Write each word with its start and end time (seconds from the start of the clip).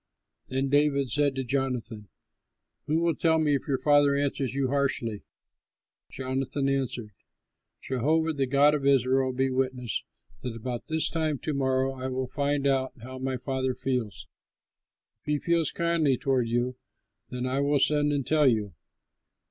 Then 0.47 0.69
David 0.69 1.11
said 1.11 1.35
to 1.35 1.43
Jonathan, 1.43 2.09
"Who 2.87 3.03
will 3.03 3.13
tell 3.13 3.37
me 3.37 3.53
if 3.53 3.67
your 3.67 3.77
father 3.77 4.15
answers 4.15 4.55
you 4.55 4.69
harshly?" 4.69 5.21
Jonathan 6.09 6.67
answered, 6.67 7.11
"Jehovah 7.83 8.33
the 8.33 8.47
God 8.47 8.73
of 8.73 8.83
Israel 8.83 9.31
be 9.31 9.51
witness 9.51 10.03
that 10.41 10.55
about 10.55 10.87
this 10.87 11.07
time 11.07 11.37
to 11.43 11.53
morrow 11.53 11.93
I 11.93 12.07
will 12.07 12.25
find 12.25 12.65
out 12.65 12.93
how 13.03 13.19
my 13.19 13.37
father 13.37 13.75
feels. 13.75 14.25
If 15.21 15.25
he 15.25 15.37
feels 15.37 15.71
kindly 15.71 16.17
toward 16.17 16.47
you, 16.47 16.77
then 17.29 17.45
I 17.45 17.59
will 17.59 17.77
send 17.77 18.11
and 18.11 18.25
tell 18.25 18.47
you. 18.47 18.73